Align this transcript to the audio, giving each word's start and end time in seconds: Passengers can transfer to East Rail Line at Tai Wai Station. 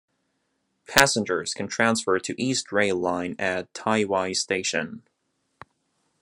Passengers 0.87 1.53
can 1.53 1.67
transfer 1.67 2.17
to 2.17 2.33
East 2.41 2.71
Rail 2.71 2.95
Line 2.95 3.35
at 3.37 3.71
Tai 3.75 4.05
Wai 4.05 4.31
Station. 4.33 5.03